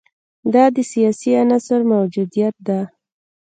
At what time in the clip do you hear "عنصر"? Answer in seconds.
1.41-1.79